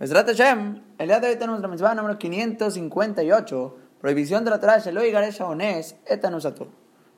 Besrat 0.00 0.28
Hashem, 0.28 0.82
el 0.96 1.08
día 1.08 1.20
de 1.20 1.28
hoy 1.28 1.36
tenemos 1.36 1.60
la 1.60 1.68
mitzvah 1.68 1.94
número 1.94 2.18
558, 2.18 3.76
prohibición 4.00 4.42
de 4.46 4.50
la 4.50 4.58
Torah 4.58 4.78
Sheloi 4.78 5.10
Garesha 5.10 5.44
Ones, 5.44 5.94
etanusato. 6.06 6.68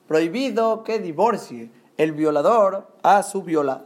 Prohibido 0.09 0.83
que 0.83 0.99
divorcie 0.99 1.71
el 1.97 2.11
violador 2.11 2.97
a 3.05 3.23
su 3.23 3.45
violada. 3.45 3.85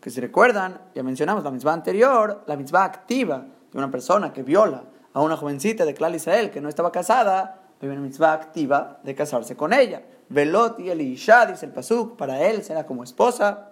Que 0.00 0.10
si 0.10 0.20
recuerdan, 0.20 0.80
ya 0.94 1.02
mencionamos 1.02 1.42
la 1.42 1.50
mitzvah 1.50 1.72
anterior, 1.72 2.44
la 2.46 2.54
mitzvah 2.54 2.84
activa 2.84 3.46
de 3.72 3.78
una 3.78 3.90
persona 3.90 4.32
que 4.32 4.44
viola 4.44 4.84
a 5.12 5.20
una 5.20 5.36
jovencita 5.36 5.84
de 5.84 5.94
Clal 5.94 6.14
Israel 6.14 6.52
que 6.52 6.60
no 6.60 6.68
estaba 6.68 6.92
casada, 6.92 7.62
hay 7.80 7.88
una 7.88 8.00
mitzvah 8.00 8.32
activa 8.32 9.00
de 9.02 9.16
casarse 9.16 9.56
con 9.56 9.72
ella. 9.72 10.02
Velot 10.28 10.78
y 10.78 10.88
Elisha, 10.88 11.46
dice 11.46 11.66
el 11.66 11.72
Pasuk, 11.72 12.16
para 12.16 12.42
él 12.42 12.62
será 12.62 12.86
como 12.86 13.02
esposa. 13.02 13.71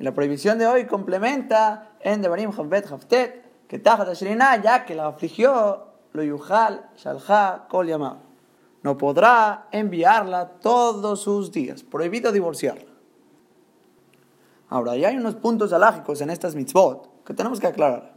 Y 0.00 0.02
la 0.02 0.14
prohibición 0.14 0.58
de 0.58 0.66
hoy 0.66 0.86
complementa 0.86 1.90
en 2.00 2.22
Devarim 2.22 2.50
Havbet 2.56 2.90
Haftet, 2.90 3.66
que 3.68 3.78
Tajat 3.78 4.10
ya 4.62 4.86
que 4.86 4.94
la 4.94 5.08
afligió, 5.08 5.88
lo 6.14 6.22
yuhal, 6.22 6.88
shalha, 6.96 7.66
kol 7.68 7.86
yamah. 7.86 8.16
No 8.82 8.96
podrá 8.96 9.66
enviarla 9.72 10.52
todos 10.62 11.20
sus 11.20 11.52
días. 11.52 11.82
Prohibido 11.82 12.32
divorciarla. 12.32 12.90
Ahora, 14.70 14.96
ya 14.96 15.08
hay 15.08 15.18
unos 15.18 15.34
puntos 15.34 15.70
alágicos 15.74 16.22
en 16.22 16.30
estas 16.30 16.54
mitzvot 16.54 17.22
que 17.22 17.34
tenemos 17.34 17.60
que 17.60 17.66
aclarar. 17.66 18.14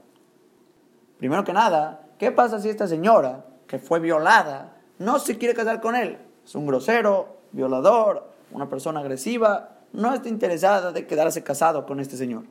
Primero 1.18 1.44
que 1.44 1.52
nada, 1.52 2.08
¿qué 2.18 2.32
pasa 2.32 2.62
si 2.62 2.70
esta 2.70 2.88
señora, 2.88 3.46
que 3.68 3.78
fue 3.78 4.00
violada, 4.00 4.78
no 5.00 5.20
se 5.20 5.38
quiere 5.38 5.54
casar 5.54 5.82
con 5.82 5.98
él? 5.98 6.18
Es 6.46 6.56
un 6.56 6.66
grosero, 6.66 7.40
violador, 7.52 8.32
una 8.54 8.70
persona 8.70 9.02
agresiva, 9.02 9.73
no 9.94 10.14
está 10.14 10.28
interesada 10.28 10.92
de 10.92 11.08
quedarse 11.08 11.44
casado 11.44 11.86
con 11.86 12.00
este 12.00 12.18
señor. 12.18 12.44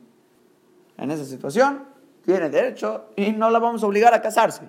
En 0.97 1.11
esa 1.11 1.25
situación, 1.25 1.83
tiene 2.23 2.49
derecho 2.49 3.05
y 3.15 3.31
no 3.33 3.49
la 3.49 3.59
vamos 3.59 3.83
a 3.83 3.87
obligar 3.87 4.13
a 4.13 4.21
casarse. 4.21 4.61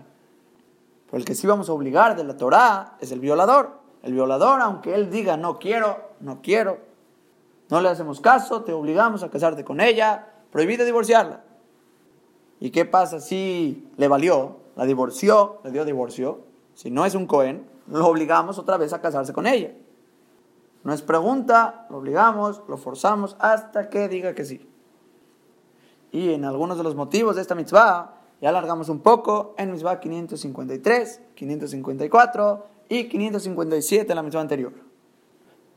Pero 1.07 1.19
el 1.19 1.25
que 1.25 1.35
sí 1.35 1.47
vamos 1.47 1.69
a 1.69 1.73
obligar 1.73 2.17
de 2.17 2.25
la 2.25 2.37
Torah 2.37 2.97
es 3.01 3.13
el 3.13 3.21
violador. 3.21 3.79
El 4.03 4.13
violador, 4.13 4.61
aunque 4.61 4.95
él 4.95 5.11
diga 5.11 5.37
no 5.37 5.59
quiero, 5.59 6.11
no 6.21 6.43
quiero, 6.43 6.79
no 7.71 7.81
le 7.81 7.89
hacemos 7.89 8.21
caso, 8.21 8.63
te 8.63 8.73
obligamos 8.73 9.23
a 9.23 9.31
casarte 9.31 9.65
con 9.65 9.81
ella, 9.81 10.27
prohibido 10.51 10.85
divorciarla. 10.85 11.43
¿Y 12.61 12.71
qué 12.71 12.85
pasa 12.85 13.21
si 13.21 13.89
le 13.97 14.09
valió, 14.09 14.59
la 14.77 14.85
divorció, 14.85 15.61
le 15.65 15.71
dio 15.71 15.85
divorcio? 15.85 16.41
Si 16.75 16.91
no 16.91 17.07
es 17.07 17.15
un 17.15 17.27
Cohen, 17.27 17.67
lo 17.87 18.07
obligamos 18.07 18.59
otra 18.59 18.77
vez 18.77 18.93
a 18.93 19.01
casarse 19.01 19.33
con 19.33 19.47
ella. 19.47 19.71
No 20.85 20.93
es 20.93 21.01
pregunta, 21.01 21.87
lo 21.89 21.97
obligamos, 21.99 22.63
lo 22.69 22.77
forzamos 22.77 23.37
hasta 23.41 23.89
que 23.89 24.07
diga 24.07 24.35
que 24.35 24.45
sí. 24.45 24.69
Y 26.13 26.33
en 26.33 26.45
algunos 26.45 26.77
de 26.77 26.85
los 26.85 26.95
motivos 26.95 27.37
de 27.37 27.43
esta 27.43 27.55
mitzvah, 27.55 28.15
ya 28.41 28.51
alargamos 28.51 28.91
un 28.91 29.01
poco 29.01 29.55
en 29.57 29.73
mitzvah 29.73 29.99
553, 29.99 31.23
554 31.35 32.67
y 32.91 33.09
557 33.09 34.15
la 34.15 34.23
mitzvah 34.23 34.43
anterior. 34.43 34.73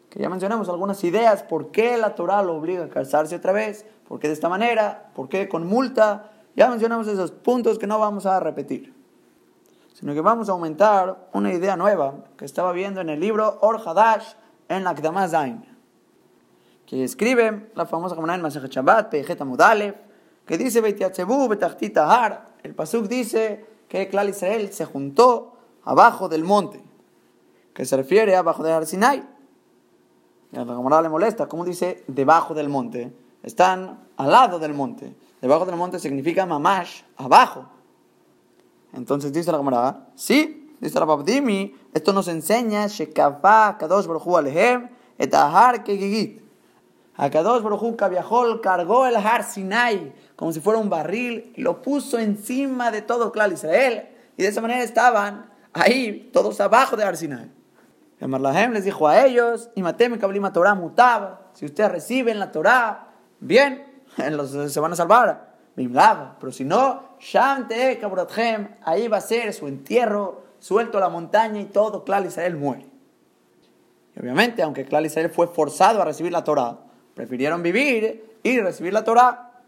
Que 0.09 0.19
ya 0.19 0.29
mencionamos 0.29 0.67
algunas 0.67 1.01
ideas 1.05 1.41
por 1.41 1.71
qué 1.71 1.97
la 1.97 2.13
Torah 2.13 2.43
lo 2.43 2.57
obliga 2.57 2.83
a 2.83 2.89
casarse 2.89 3.37
otra 3.37 3.53
vez, 3.53 3.85
por 4.09 4.19
qué 4.19 4.27
de 4.27 4.33
esta 4.33 4.49
manera, 4.49 5.11
por 5.15 5.29
qué 5.29 5.47
con 5.47 5.65
multa. 5.65 6.31
Ya 6.57 6.69
mencionamos 6.69 7.07
esos 7.07 7.31
puntos 7.31 7.79
que 7.79 7.87
no 7.87 7.97
vamos 7.97 8.25
a 8.25 8.41
repetir, 8.41 8.93
sino 9.93 10.13
que 10.13 10.21
vamos 10.21 10.49
a 10.49 10.51
aumentar 10.51 11.29
una 11.31 11.53
idea 11.53 11.77
nueva 11.77 12.25
que 12.35 12.43
estaba 12.43 12.73
viendo 12.73 12.99
en 12.99 13.09
el 13.09 13.21
libro 13.21 13.57
Or 13.61 13.81
Hadash 13.83 14.33
en 14.69 14.83
la 14.83 14.93
Kdama 14.93 15.27
Zain, 15.27 15.65
que 16.85 17.03
escribe 17.03 17.71
la 17.75 17.85
famosa 17.85 18.15
Gemara 18.15 18.35
en 18.35 18.41
Masechet 18.41 18.71
Shabbat, 18.71 19.09
Pejet 19.09 19.39
que 20.45 20.57
dice 20.57 20.81
Beitiatzebu 20.81 21.49
Betachtita 21.49 22.05
Har. 22.09 22.45
El 22.63 22.73
Pasuk 22.73 23.07
dice 23.07 23.65
que 23.87 24.07
Klal 24.07 24.29
Israel 24.29 24.71
se 24.71 24.85
juntó 24.85 25.57
abajo 25.83 26.29
del 26.29 26.43
monte, 26.43 26.81
que 27.73 27.85
se 27.85 27.97
refiere 27.97 28.35
abajo 28.35 28.63
del 28.63 28.87
Sinai. 28.87 29.23
Y 30.51 30.57
a 30.57 30.63
la 30.63 30.75
Gemara 30.75 31.01
le 31.01 31.09
molesta, 31.09 31.47
¿cómo 31.47 31.65
dice 31.65 32.03
debajo 32.07 32.53
del 32.53 32.69
monte? 32.69 33.13
Están 33.43 34.07
al 34.15 34.31
lado 34.31 34.59
del 34.59 34.73
monte. 34.73 35.15
Debajo 35.41 35.65
del 35.65 35.75
monte 35.75 35.99
significa 35.99 36.45
mamash, 36.45 37.01
abajo. 37.17 37.65
Entonces 38.93 39.31
dice 39.33 39.51
la 39.51 39.57
Gemara, 39.57 40.07
sí, 40.15 40.66
Dice 40.79 40.99
Rababdimi, 40.99 41.75
esto 41.93 42.13
nos 42.13 42.27
enseña 42.27 42.87
Shekavá 42.87 43.77
Kadosh 43.79 44.05
Baruchu 44.05 44.37
Alehem 44.37 44.89
et 45.17 45.33
Ahar 45.33 45.83
Kegigit. 45.83 46.41
Akadosh 47.15 47.63
Baruchu 47.63 47.95
Kaviahol 47.95 48.61
cargó 48.61 49.07
el 49.07 49.15
Har 49.15 49.43
Sinai 49.43 50.13
como 50.35 50.53
si 50.53 50.59
fuera 50.59 50.79
un 50.79 50.89
barril 50.89 51.51
y 51.55 51.61
lo 51.61 51.81
puso 51.81 52.19
encima 52.19 52.91
de 52.91 53.01
todo 53.01 53.31
Clal 53.31 53.53
Israel. 53.53 54.07
Y 54.37 54.43
de 54.43 54.49
esa 54.49 54.61
manera 54.61 54.83
estaban 54.83 55.49
ahí, 55.73 56.29
todos 56.31 56.61
abajo 56.61 56.95
de 56.95 57.03
Har 57.03 57.17
Sinai. 57.17 57.51
Marlahem 58.19 58.73
les 58.73 58.83
dijo 58.83 59.07
a 59.07 59.25
ellos, 59.25 59.69
y 59.75 59.81
mateme 59.81 60.17
kablima 60.17 60.51
Torah 60.51 60.73
mutaba, 60.73 61.51
si 61.53 61.65
ustedes 61.65 61.91
reciben 61.91 62.39
la 62.39 62.51
Torah, 62.51 63.09
bien, 63.39 63.85
se 64.69 64.79
van 64.79 64.93
a 64.93 64.95
salvar. 64.95 65.55
Pero 65.75 66.51
si 66.51 66.65
no, 66.65 67.03
Shante 67.19 67.99
ahí 68.83 69.07
va 69.07 69.17
a 69.17 69.21
ser 69.21 69.53
su 69.53 69.67
entierro 69.67 70.46
suelto 70.59 70.99
la 70.99 71.09
montaña 71.09 71.59
y 71.61 71.65
todo, 71.65 72.03
Clal 72.03 72.25
Israel 72.25 72.55
muere. 72.57 72.85
Y 74.15 74.19
obviamente, 74.19 74.63
aunque 74.63 74.85
Clal 74.85 75.05
Israel 75.05 75.29
fue 75.29 75.47
forzado 75.47 76.01
a 76.01 76.05
recibir 76.05 76.31
la 76.31 76.43
Torah, 76.43 76.79
prefirieron 77.13 77.61
vivir 77.63 78.37
y 78.43 78.59
recibir 78.59 78.93
la 78.93 79.03
Torah. 79.03 79.61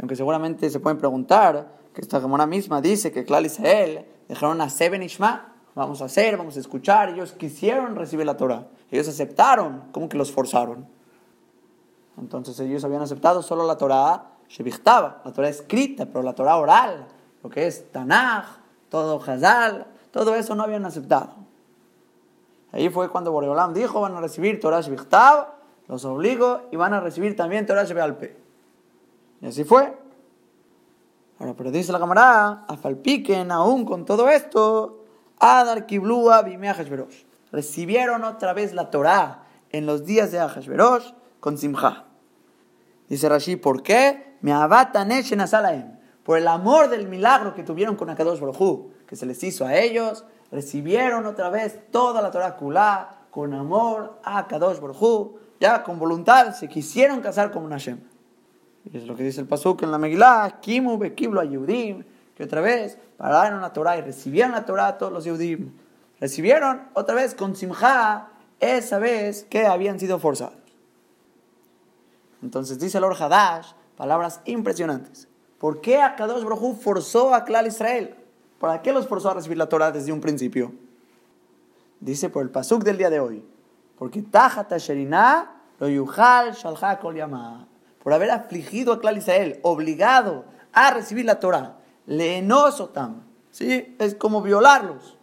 Aunque 0.00 0.16
seguramente 0.16 0.68
se 0.70 0.80
pueden 0.80 0.98
preguntar, 0.98 1.74
que 1.94 2.00
esta 2.00 2.20
Gemara 2.20 2.46
misma 2.46 2.80
dice 2.80 3.12
que 3.12 3.24
Clal 3.24 3.46
Israel 3.46 4.04
dejaron 4.28 4.60
a 4.60 4.68
Seben 4.68 5.02
Ishma, 5.02 5.52
vamos 5.74 6.02
a 6.02 6.06
hacer, 6.06 6.36
vamos 6.36 6.56
a 6.56 6.60
escuchar, 6.60 7.10
ellos 7.10 7.32
quisieron 7.32 7.94
recibir 7.94 8.26
la 8.26 8.36
Torah, 8.36 8.66
ellos 8.90 9.08
aceptaron, 9.08 9.84
como 9.92 10.08
que 10.08 10.18
los 10.18 10.32
forzaron. 10.32 10.86
Entonces 12.18 12.58
ellos 12.60 12.84
habían 12.84 13.02
aceptado 13.02 13.42
solo 13.42 13.64
la 13.64 13.76
Torah 13.76 14.30
Shevichtaba, 14.48 15.22
la 15.24 15.32
Torah 15.32 15.48
escrita, 15.48 16.06
pero 16.06 16.22
la 16.22 16.34
Torah 16.34 16.56
oral, 16.56 17.06
lo 17.42 17.50
que 17.50 17.66
es 17.66 17.90
Tanaj, 17.90 18.44
todo 18.88 19.22
Hazal, 19.22 19.86
todo 20.10 20.34
eso 20.34 20.54
no 20.54 20.62
habían 20.62 20.84
aceptado. 20.84 21.34
Ahí 22.72 22.88
fue 22.88 23.08
cuando 23.08 23.32
Boreolam 23.32 23.72
dijo, 23.72 24.00
van 24.00 24.14
a 24.16 24.20
recibir 24.20 24.60
Torah 24.60 24.80
Shvichtav, 24.80 25.48
los 25.86 26.04
obligo, 26.04 26.62
y 26.72 26.76
van 26.76 26.92
a 26.92 27.00
recibir 27.00 27.36
también 27.36 27.66
Torah 27.66 27.84
Shvealpe. 27.84 28.36
Y 29.40 29.46
así 29.46 29.64
fue. 29.64 29.96
Ahora, 31.38 31.54
pero 31.56 31.70
dice 31.70 31.92
la 31.92 31.98
camarada, 31.98 32.64
Afalpiken, 32.68 33.50
aún 33.50 33.84
con 33.84 34.04
todo 34.04 34.28
esto, 34.28 35.04
Adar 35.38 35.86
Kiblua 35.86 36.42
Bimea 36.42 36.76
Recibieron 37.52 38.24
otra 38.24 38.52
vez 38.52 38.72
la 38.72 38.90
Torah 38.90 39.44
en 39.70 39.86
los 39.86 40.04
días 40.04 40.32
de 40.32 40.40
Ahashverosh 40.40 41.12
con 41.40 41.58
Simcha. 41.58 42.04
Dice 43.08 43.28
Rashi, 43.28 43.56
¿por 43.56 43.82
qué? 43.82 44.36
Me 44.40 44.52
abatan 44.52 45.12
en 45.12 45.40
Asalaem 45.40 45.93
por 46.24 46.38
el 46.38 46.48
amor 46.48 46.88
del 46.88 47.06
milagro 47.06 47.54
que 47.54 47.62
tuvieron 47.62 47.96
con 47.96 48.10
Akadosh 48.10 48.40
Baruj 48.40 48.90
que 49.06 49.16
se 49.16 49.26
les 49.26 49.42
hizo 49.44 49.66
a 49.66 49.76
ellos, 49.76 50.24
recibieron 50.50 51.26
otra 51.26 51.50
vez 51.50 51.78
toda 51.90 52.22
la 52.22 52.30
Torah 52.30 52.56
Kulá 52.56 53.18
con 53.30 53.52
amor 53.54 54.18
a 54.24 54.38
Akadosh 54.38 54.80
Baruj 54.80 55.44
ya 55.60 55.82
con 55.82 55.98
voluntad 55.98 56.54
se 56.54 56.68
quisieron 56.68 57.20
casar 57.20 57.50
con 57.50 57.64
un 57.64 57.70
Hashem. 57.70 58.00
Y 58.84 58.96
es 58.96 59.06
lo 59.06 59.16
que 59.16 59.22
dice 59.22 59.40
el 59.40 59.46
Pasuk 59.46 59.82
en 59.82 59.90
la 59.90 59.98
Megillah, 59.98 60.60
Kimu 60.60 60.98
Bekiblo 60.98 61.40
a 61.40 61.44
Yehudim, 61.44 62.04
que 62.34 62.44
otra 62.44 62.60
vez 62.60 62.98
pararon 63.16 63.60
la 63.62 63.72
Torah 63.72 63.96
y 63.96 64.02
recibieron 64.02 64.52
la 64.52 64.66
Torah 64.66 64.98
todos 64.98 65.12
los 65.12 65.24
Yehudim. 65.24 65.72
Recibieron 66.20 66.88
otra 66.94 67.14
vez 67.14 67.34
con 67.34 67.56
Simcha 67.56 68.28
esa 68.60 68.98
vez 68.98 69.44
que 69.44 69.66
habían 69.66 69.98
sido 69.98 70.18
forzados. 70.18 70.58
Entonces 72.42 72.78
dice 72.78 72.98
el 72.98 73.02
Lord 73.02 73.16
Hadash, 73.22 73.72
palabras 73.96 74.42
impresionantes. 74.44 75.28
¿Por 75.64 75.80
qué 75.80 76.02
Akadosh 76.02 76.44
Baruj 76.44 76.76
forzó 76.76 77.34
a 77.34 77.46
Klal 77.46 77.66
Israel? 77.66 78.14
¿Para 78.60 78.82
qué 78.82 78.92
los 78.92 79.08
forzó 79.08 79.30
a 79.30 79.34
recibir 79.34 79.56
la 79.56 79.66
Torah 79.66 79.92
desde 79.92 80.12
un 80.12 80.20
principio? 80.20 80.74
Dice 82.00 82.28
por 82.28 82.42
el 82.42 82.50
pasuk 82.50 82.84
del 82.84 82.98
día 82.98 83.08
de 83.08 83.18
hoy. 83.18 83.42
Porque 83.96 84.20
Tajat 84.20 84.70
lo 85.78 85.88
yuhal 85.88 86.54
kol 87.00 87.16
Por 88.02 88.12
haber 88.12 88.30
afligido 88.30 88.92
a 88.92 89.00
Klal 89.00 89.16
Israel, 89.16 89.58
obligado 89.62 90.44
a 90.74 90.90
recibir 90.90 91.24
la 91.24 91.40
Torah. 91.40 91.78
Leenosotam. 92.04 93.22
¿Sí? 93.50 93.96
Es 93.98 94.14
como 94.14 94.42
violarlos. 94.42 95.16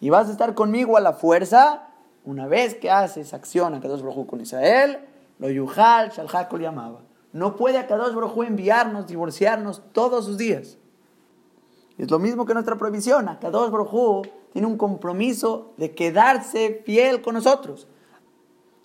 Y 0.00 0.08
vas 0.08 0.28
a 0.28 0.32
estar 0.32 0.54
conmigo 0.54 0.96
a 0.96 1.00
la 1.00 1.12
fuerza 1.12 1.88
una 2.24 2.46
vez 2.46 2.74
que 2.74 2.90
haces 2.90 3.34
acción 3.34 3.74
a 3.74 3.80
Kadosh 3.80 4.00
con 4.24 4.40
Israel. 4.40 5.00
Lo 5.38 5.50
yuhal 5.50 6.10
kol 6.48 6.62
yamaba. 6.62 7.07
No 7.32 7.56
puede 7.56 7.78
Akadosh 7.78 8.14
Baruj 8.14 8.44
enviarnos, 8.44 9.06
divorciarnos 9.06 9.82
todos 9.92 10.24
sus 10.24 10.38
días. 10.38 10.78
Es 11.98 12.10
lo 12.10 12.18
mismo 12.18 12.46
que 12.46 12.54
nuestra 12.54 12.76
prohibición. 12.76 13.28
Akadosh 13.28 13.70
Baruj 13.70 14.26
tiene 14.52 14.66
un 14.66 14.78
compromiso 14.78 15.72
de 15.76 15.94
quedarse 15.94 16.82
fiel 16.84 17.22
con 17.22 17.34
nosotros. 17.34 17.86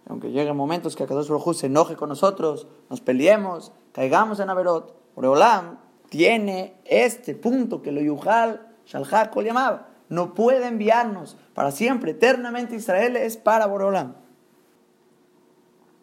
Aunque 0.07 0.31
lleguen 0.31 0.57
momentos 0.57 0.95
que 0.95 1.04
Akadosh 1.04 1.30
Baruj 1.30 1.54
se 1.56 1.68
enoje 1.68 1.95
con 1.95 2.10
nosotros, 2.10 2.68
nos 2.90 3.01
peleemos, 3.01 3.72
caigamos 3.94 4.40
en 4.40 4.50
Averot, 4.50 4.94
Oreolam, 5.16 5.78
tiene 6.10 6.80
este 6.86 7.34
punto 7.36 7.81
que 7.81 7.92
lo 7.92 8.01
Yuhal 8.01 8.74
Shalha 8.86 9.31
Kol 9.31 9.46
llamaba. 9.46 9.88
No 10.10 10.34
puede 10.34 10.68
enviarnos 10.68 11.38
para 11.54 11.72
siempre, 11.72 12.12
eternamente. 12.12 12.75
Israel 12.75 13.16
es 13.16 13.38
para 13.38 13.66
Borolam. 13.66 14.16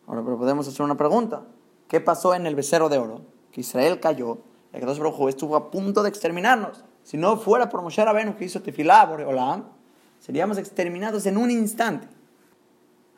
Ahora, 0.06 0.22
pero 0.25 0.38
podemos 0.38 0.66
hacer 0.66 0.82
una 0.82 0.96
pregunta. 0.96 1.43
¿Qué 1.90 2.00
pasó 2.00 2.37
en 2.37 2.46
el 2.46 2.54
becerro 2.54 2.88
de 2.88 2.98
oro? 2.98 3.22
Que 3.50 3.62
Israel 3.62 3.98
cayó 3.98 4.38
y 4.72 4.76
Akadosh 4.76 4.98
Baruj 4.98 5.28
estuvo 5.28 5.56
a 5.56 5.72
punto 5.72 6.04
de 6.04 6.08
exterminarnos. 6.08 6.84
Si 7.02 7.16
no 7.16 7.37
fuera 7.37 7.69
por 7.69 7.82
Moshe 7.82 8.04
Rabenu 8.04 8.37
que 8.37 8.44
hizo 8.44 8.62
Tefilá, 8.62 9.04
Boreolam, 9.06 9.64
seríamos 10.20 10.56
exterminados 10.56 11.26
en 11.26 11.37
un 11.37 11.50
instante. 11.50 12.06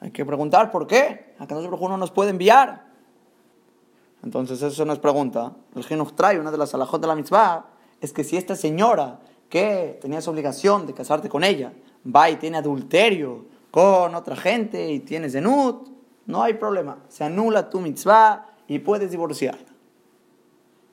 Hay 0.00 0.10
que 0.10 0.24
preguntar 0.24 0.70
por 0.70 0.86
qué. 0.86 1.34
Akadosh 1.38 1.66
Baruj 1.66 1.82
no 1.90 1.98
nos 1.98 2.10
puede 2.10 2.30
enviar. 2.30 2.86
Entonces 4.24 4.62
eso 4.62 4.86
nos 4.86 4.98
pregunta. 5.00 5.52
El 5.74 5.84
Jinuch 5.84 6.14
trae 6.14 6.40
una 6.40 6.50
de 6.50 6.56
las 6.56 6.72
alajot 6.72 6.98
de 6.98 7.08
la 7.08 7.14
mitzvah. 7.14 7.66
Es 8.00 8.14
que 8.14 8.24
si 8.24 8.38
esta 8.38 8.56
señora 8.56 9.20
que 9.50 9.98
tenías 10.00 10.26
obligación 10.28 10.86
de 10.86 10.94
casarte 10.94 11.28
con 11.28 11.44
ella 11.44 11.74
va 12.06 12.30
y 12.30 12.36
tiene 12.36 12.56
adulterio 12.56 13.44
con 13.70 14.14
otra 14.14 14.34
gente 14.34 14.90
y 14.90 15.00
tienes 15.00 15.32
zenut, 15.32 15.90
no 16.24 16.42
hay 16.42 16.54
problema. 16.54 17.00
Se 17.08 17.22
anula 17.22 17.68
tu 17.68 17.78
mitzvah 17.78 18.46
y 18.74 18.78
puedes 18.78 19.10
divorciar. 19.10 19.58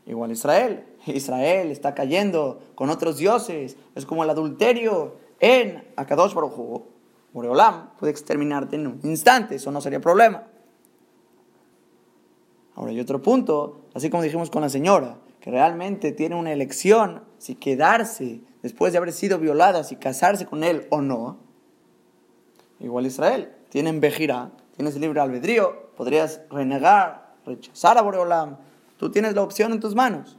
Igual 0.06 0.32
Israel. 0.32 0.86
Israel 1.06 1.72
está 1.72 1.96
cayendo 1.96 2.60
con 2.76 2.90
otros 2.90 3.18
dioses. 3.18 3.78
Es 3.96 4.06
como 4.06 4.24
el 4.24 4.30
adulterio 4.30 5.16
en 5.40 5.88
Akadosh 5.96 6.34
Baruj 6.34 6.82
Moreolam 7.34 7.92
puede 7.98 8.12
exterminarte 8.12 8.76
en 8.76 8.88
un 8.88 9.00
instante. 9.04 9.56
Eso 9.56 9.72
no 9.72 9.82
sería 9.82 10.02
problema. 10.02 10.44
Ahora 12.76 12.92
hay 12.92 13.00
otro 13.00 13.22
punto, 13.22 13.82
así 13.94 14.10
como 14.10 14.24
dijimos 14.24 14.50
con 14.50 14.62
la 14.62 14.70
señora, 14.70 15.18
que 15.42 15.52
realmente 15.52 16.12
tiene 16.12 16.36
una 16.36 16.52
elección 16.52 17.24
si 17.38 17.56
quedarse 17.56 18.42
después 18.62 18.92
de 18.92 18.98
haber 18.98 19.14
sido 19.14 19.38
violada, 19.38 19.84
si 19.84 19.96
casarse 19.96 20.46
con 20.46 20.64
él 20.64 20.88
o 20.90 21.02
no. 21.02 21.38
Igual 22.80 23.06
Israel, 23.06 23.54
tienen 23.70 24.00
Bejira, 24.00 24.52
tienes 24.76 24.98
libre 24.98 25.20
albedrío, 25.20 25.92
podrías 25.98 26.42
renegar, 26.50 27.29
rechazar 27.50 27.98
a 27.98 28.02
Boreolam, 28.02 28.58
tú 28.98 29.12
tienes 29.12 29.36
la 29.36 29.44
opción 29.44 29.72
en 29.74 29.80
tus 29.80 29.96
manos. 29.96 30.38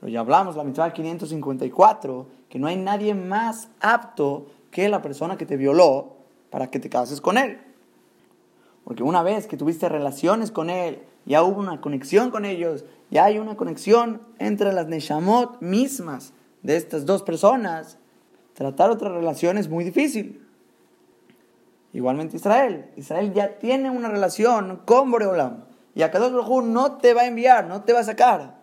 Pero 0.00 0.12
ya 0.12 0.20
hablamos, 0.20 0.56
la 0.56 0.64
mitad 0.64 0.92
554, 0.92 2.26
que 2.48 2.58
no 2.58 2.66
hay 2.66 2.76
nadie 2.76 3.14
más 3.14 3.68
apto 3.80 4.46
que 4.70 4.88
la 4.88 5.02
persona 5.02 5.36
que 5.36 5.46
te 5.46 5.56
violó 5.56 6.16
para 6.50 6.70
que 6.70 6.78
te 6.78 6.88
cases 6.88 7.20
con 7.20 7.38
él. 7.38 7.58
Porque 8.84 9.02
una 9.02 9.22
vez 9.22 9.46
que 9.46 9.56
tuviste 9.56 9.88
relaciones 9.88 10.50
con 10.50 10.70
él, 10.70 11.02
ya 11.24 11.42
hubo 11.42 11.58
una 11.58 11.80
conexión 11.80 12.30
con 12.30 12.44
ellos, 12.44 12.84
ya 13.10 13.24
hay 13.24 13.38
una 13.38 13.56
conexión 13.56 14.22
entre 14.38 14.72
las 14.72 14.86
Neshamot 14.86 15.60
mismas 15.60 16.32
de 16.62 16.76
estas 16.76 17.04
dos 17.04 17.22
personas. 17.22 17.98
Tratar 18.54 18.90
otra 18.90 19.08
relación 19.08 19.58
es 19.58 19.68
muy 19.68 19.84
difícil. 19.84 20.46
Igualmente 21.92 22.36
Israel. 22.36 22.90
Israel 22.96 23.32
ya 23.32 23.58
tiene 23.58 23.90
una 23.90 24.08
relación 24.08 24.82
con 24.84 25.10
Boreolam. 25.10 25.64
Y 25.96 26.02
a 26.02 26.12
cada 26.12 26.30
no 26.30 26.92
te 26.98 27.12
va 27.12 27.22
a 27.22 27.26
enviar, 27.26 27.66
no 27.66 27.82
te 27.82 27.92
va 27.92 28.00
a 28.00 28.04
sacar. 28.04 28.60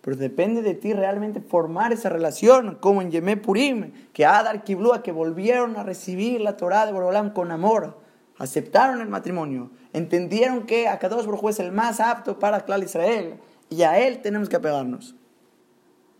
Pero 0.00 0.16
depende 0.16 0.62
de 0.62 0.72
ti 0.72 0.94
realmente 0.94 1.42
formar 1.42 1.92
esa 1.92 2.08
relación, 2.08 2.78
como 2.80 3.02
en 3.02 3.10
Yemé 3.10 3.36
Purim, 3.36 3.92
que 4.14 4.24
Adar 4.24 4.64
Kiblua, 4.64 5.02
que 5.02 5.12
volvieron 5.12 5.76
a 5.76 5.82
recibir 5.82 6.40
la 6.40 6.56
Torah 6.56 6.86
de 6.86 6.92
Boreolam 6.92 7.34
con 7.34 7.50
amor 7.50 8.00
aceptaron 8.40 9.02
el 9.02 9.08
matrimonio, 9.08 9.70
entendieron 9.92 10.64
que 10.64 10.88
Akadosh 10.88 11.26
Baruj 11.26 11.50
es 11.50 11.60
el 11.60 11.72
más 11.72 12.00
apto 12.00 12.38
para 12.38 12.64
Clal 12.64 12.82
Israel 12.82 13.38
y 13.68 13.82
a 13.82 13.98
él 13.98 14.22
tenemos 14.22 14.48
que 14.48 14.56
apegarnos. 14.56 15.14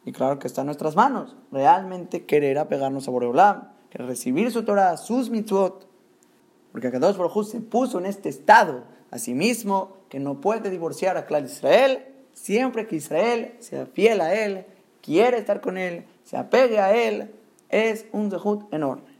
Y 0.05 0.13
claro 0.13 0.39
que 0.39 0.47
está 0.47 0.61
en 0.61 0.67
nuestras 0.67 0.97
manos, 0.97 1.35
realmente 1.51 2.27
querer 2.27 2.59
apegarnos 2.59 3.09
a 3.09 3.11
Boreolam, 3.11 3.71
recibir 3.91 4.53
su 4.53 4.65
Torah, 4.65 4.99
sus 4.99 5.31
mitzvot, 5.31 5.89
porque 6.73 6.89
Akadosh 6.89 7.17
Baruj 7.17 7.47
se 7.47 7.61
puso 7.63 7.99
en 7.99 8.05
este 8.05 8.29
estado 8.29 8.85
a 9.11 9.19
sí 9.19 9.35
mismo 9.35 9.97
que 10.09 10.21
no 10.21 10.41
puede 10.41 10.71
divorciar 10.71 11.17
a 11.17 11.27
Clal 11.27 11.45
Israel 11.45 12.07
siempre 12.33 12.87
que 12.87 12.97
Israel 12.97 13.55
sea 13.61 13.87
fiel 13.87 14.21
a 14.21 14.35
él, 14.35 14.67
quiere 15.03 15.39
estar 15.39 15.61
con 15.61 15.77
él, 15.77 16.07
se 16.25 16.37
apegue 16.37 16.79
a 16.79 16.95
él, 16.95 17.35
es 17.69 18.07
un 18.13 18.31
zehut 18.31 18.73
enorme. 18.73 19.11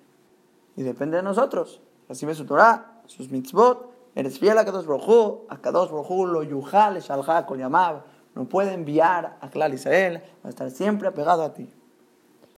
Y 0.77 0.83
depende 0.83 1.19
de 1.19 1.23
nosotros. 1.23 1.81
Recibe 2.09 2.35
su 2.35 2.45
Torah, 2.45 3.03
sus 3.07 3.31
mitzvot, 3.31 3.91
eres 4.15 4.39
fiel 4.39 4.59
a 4.59 4.65
Kadosh 4.65 4.87
Baruj 4.87 5.43
a 5.49 5.59
Kadosh 5.59 5.91
Baruj 5.91 6.27
lo 6.29 6.43
yuhal, 6.43 7.01
shalha, 7.01 7.47
con 7.47 7.59
llamar, 7.59 8.05
no 8.35 8.49
puede 8.49 8.73
enviar 8.73 9.37
a 9.41 9.51
Klal 9.51 9.75
Israel, 9.75 10.23
a 10.43 10.49
estar 10.49 10.71
siempre 10.71 11.09
apegado 11.09 11.43
a 11.43 11.53
ti. 11.53 11.69